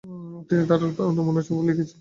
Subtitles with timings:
[0.49, 1.87] তিনি তার অনেক উপন্যাস লিখেছিলেন।